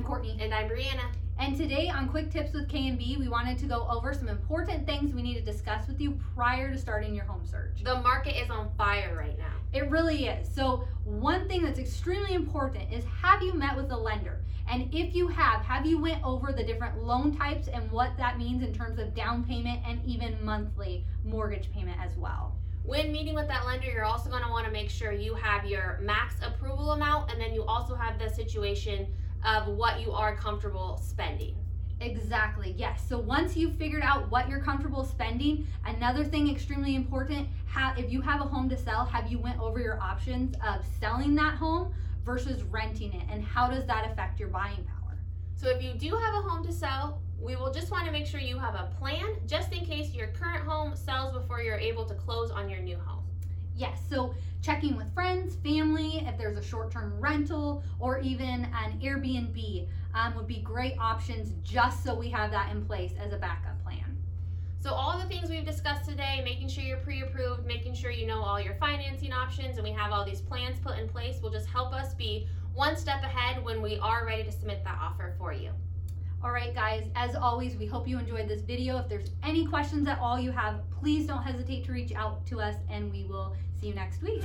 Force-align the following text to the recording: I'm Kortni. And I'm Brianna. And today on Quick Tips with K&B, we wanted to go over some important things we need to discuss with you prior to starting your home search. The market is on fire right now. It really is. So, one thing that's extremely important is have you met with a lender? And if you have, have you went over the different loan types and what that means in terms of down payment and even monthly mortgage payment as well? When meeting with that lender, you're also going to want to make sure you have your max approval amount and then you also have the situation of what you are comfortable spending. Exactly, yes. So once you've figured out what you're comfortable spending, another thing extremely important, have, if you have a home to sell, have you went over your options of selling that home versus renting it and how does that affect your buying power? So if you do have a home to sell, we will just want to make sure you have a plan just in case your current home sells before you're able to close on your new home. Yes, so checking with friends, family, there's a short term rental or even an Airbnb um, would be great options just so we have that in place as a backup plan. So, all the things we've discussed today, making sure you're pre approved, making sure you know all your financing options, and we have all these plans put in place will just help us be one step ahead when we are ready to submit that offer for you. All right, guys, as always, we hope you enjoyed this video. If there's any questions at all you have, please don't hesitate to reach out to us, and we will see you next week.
I'm 0.00 0.06
Kortni. 0.06 0.42
And 0.42 0.54
I'm 0.54 0.66
Brianna. 0.66 1.12
And 1.38 1.54
today 1.54 1.90
on 1.90 2.08
Quick 2.08 2.30
Tips 2.30 2.54
with 2.54 2.70
K&B, 2.70 3.18
we 3.18 3.28
wanted 3.28 3.58
to 3.58 3.66
go 3.66 3.86
over 3.90 4.14
some 4.14 4.28
important 4.28 4.86
things 4.86 5.12
we 5.12 5.20
need 5.20 5.34
to 5.34 5.42
discuss 5.42 5.86
with 5.86 6.00
you 6.00 6.18
prior 6.34 6.72
to 6.72 6.78
starting 6.78 7.14
your 7.14 7.26
home 7.26 7.44
search. 7.44 7.82
The 7.84 8.00
market 8.00 8.34
is 8.42 8.48
on 8.48 8.70
fire 8.78 9.14
right 9.14 9.36
now. 9.36 9.52
It 9.74 9.90
really 9.90 10.24
is. 10.24 10.48
So, 10.48 10.88
one 11.04 11.46
thing 11.48 11.62
that's 11.62 11.78
extremely 11.78 12.32
important 12.32 12.90
is 12.90 13.04
have 13.20 13.42
you 13.42 13.52
met 13.52 13.76
with 13.76 13.90
a 13.92 13.96
lender? 13.96 14.40
And 14.70 14.88
if 14.94 15.14
you 15.14 15.28
have, 15.28 15.60
have 15.66 15.84
you 15.84 16.00
went 16.00 16.24
over 16.24 16.50
the 16.50 16.64
different 16.64 17.04
loan 17.04 17.36
types 17.36 17.68
and 17.68 17.90
what 17.92 18.16
that 18.16 18.38
means 18.38 18.62
in 18.62 18.72
terms 18.72 18.98
of 18.98 19.14
down 19.14 19.44
payment 19.44 19.82
and 19.86 20.02
even 20.06 20.42
monthly 20.42 21.04
mortgage 21.24 21.70
payment 21.72 21.98
as 22.02 22.16
well? 22.16 22.56
When 22.84 23.12
meeting 23.12 23.34
with 23.34 23.48
that 23.48 23.66
lender, 23.66 23.86
you're 23.86 24.06
also 24.06 24.30
going 24.30 24.42
to 24.42 24.48
want 24.48 24.64
to 24.64 24.72
make 24.72 24.88
sure 24.88 25.12
you 25.12 25.34
have 25.34 25.66
your 25.66 25.98
max 26.00 26.36
approval 26.42 26.92
amount 26.92 27.30
and 27.30 27.38
then 27.38 27.52
you 27.52 27.64
also 27.64 27.94
have 27.94 28.18
the 28.18 28.30
situation 28.30 29.06
of 29.44 29.68
what 29.68 30.00
you 30.00 30.12
are 30.12 30.36
comfortable 30.36 31.00
spending. 31.02 31.56
Exactly, 32.00 32.74
yes. 32.78 33.02
So 33.06 33.18
once 33.18 33.56
you've 33.56 33.74
figured 33.76 34.02
out 34.02 34.30
what 34.30 34.48
you're 34.48 34.60
comfortable 34.60 35.04
spending, 35.04 35.66
another 35.84 36.24
thing 36.24 36.50
extremely 36.50 36.94
important, 36.94 37.46
have, 37.66 37.98
if 37.98 38.10
you 38.10 38.22
have 38.22 38.40
a 38.40 38.44
home 38.44 38.70
to 38.70 38.76
sell, 38.76 39.04
have 39.04 39.30
you 39.30 39.38
went 39.38 39.60
over 39.60 39.80
your 39.80 40.00
options 40.00 40.54
of 40.66 40.82
selling 40.98 41.34
that 41.34 41.56
home 41.56 41.92
versus 42.24 42.62
renting 42.62 43.12
it 43.12 43.22
and 43.30 43.44
how 43.44 43.68
does 43.68 43.86
that 43.86 44.10
affect 44.10 44.40
your 44.40 44.48
buying 44.48 44.84
power? 44.84 45.18
So 45.56 45.68
if 45.68 45.82
you 45.82 45.92
do 45.92 46.16
have 46.16 46.34
a 46.34 46.48
home 46.48 46.64
to 46.64 46.72
sell, 46.72 47.20
we 47.38 47.54
will 47.54 47.70
just 47.70 47.90
want 47.90 48.06
to 48.06 48.12
make 48.12 48.26
sure 48.26 48.40
you 48.40 48.58
have 48.58 48.74
a 48.74 48.90
plan 48.98 49.36
just 49.46 49.72
in 49.72 49.84
case 49.84 50.14
your 50.14 50.28
current 50.28 50.66
home 50.66 50.96
sells 50.96 51.34
before 51.34 51.60
you're 51.60 51.76
able 51.76 52.06
to 52.06 52.14
close 52.14 52.50
on 52.50 52.70
your 52.70 52.80
new 52.80 52.96
home. 52.96 53.24
Yes, 53.76 54.00
so 54.08 54.34
checking 54.62 54.96
with 54.96 55.12
friends, 55.14 55.56
family, 55.56 55.79
there's 56.50 56.64
a 56.64 56.68
short 56.68 56.90
term 56.90 57.14
rental 57.20 57.82
or 57.98 58.18
even 58.18 58.66
an 58.74 58.98
Airbnb 59.00 59.86
um, 60.14 60.34
would 60.34 60.48
be 60.48 60.58
great 60.58 60.98
options 60.98 61.52
just 61.62 62.02
so 62.02 62.14
we 62.14 62.28
have 62.28 62.50
that 62.50 62.70
in 62.72 62.84
place 62.84 63.12
as 63.20 63.32
a 63.32 63.36
backup 63.36 63.80
plan. 63.84 64.16
So, 64.80 64.92
all 64.92 65.18
the 65.18 65.26
things 65.26 65.50
we've 65.50 65.66
discussed 65.66 66.08
today, 66.08 66.40
making 66.42 66.68
sure 66.68 66.82
you're 66.82 66.96
pre 66.98 67.22
approved, 67.22 67.66
making 67.66 67.94
sure 67.94 68.10
you 68.10 68.26
know 68.26 68.42
all 68.42 68.60
your 68.60 68.74
financing 68.74 69.32
options, 69.32 69.76
and 69.76 69.84
we 69.84 69.92
have 69.92 70.10
all 70.10 70.24
these 70.24 70.40
plans 70.40 70.78
put 70.80 70.98
in 70.98 71.08
place 71.08 71.40
will 71.42 71.50
just 71.50 71.68
help 71.68 71.92
us 71.92 72.14
be 72.14 72.48
one 72.74 72.96
step 72.96 73.22
ahead 73.22 73.62
when 73.62 73.82
we 73.82 73.98
are 73.98 74.24
ready 74.26 74.42
to 74.42 74.50
submit 74.50 74.82
that 74.84 74.98
offer 75.00 75.34
for 75.38 75.52
you. 75.52 75.70
All 76.42 76.50
right, 76.50 76.74
guys, 76.74 77.06
as 77.14 77.34
always, 77.34 77.76
we 77.76 77.84
hope 77.84 78.08
you 78.08 78.18
enjoyed 78.18 78.48
this 78.48 78.62
video. 78.62 78.96
If 78.96 79.08
there's 79.10 79.30
any 79.42 79.66
questions 79.66 80.08
at 80.08 80.18
all 80.18 80.40
you 80.40 80.50
have, 80.52 80.80
please 80.98 81.26
don't 81.26 81.42
hesitate 81.42 81.84
to 81.84 81.92
reach 81.92 82.12
out 82.14 82.46
to 82.46 82.60
us, 82.60 82.76
and 82.88 83.12
we 83.12 83.24
will 83.24 83.54
see 83.78 83.88
you 83.88 83.94
next 83.94 84.22
week. 84.22 84.42